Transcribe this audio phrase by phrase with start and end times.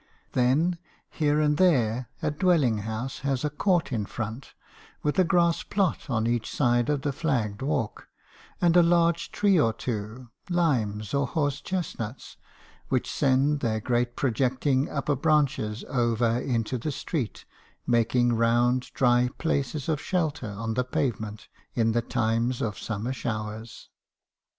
[0.31, 0.79] Then,
[1.11, 4.55] here and there a dwelling house has a court in front,
[5.03, 8.07] with a grass plot on each side of the flagged walk,
[8.59, 12.35] and a large tree or two— limes or horse chestnuts—
[12.89, 17.45] which send their great projecting upper branches over into the street,
[17.85, 17.93] 240 me.
[17.93, 18.39] Harrison's confessions.
[18.39, 23.91] making round dry places of shelter on the pavement in the times of summer showers.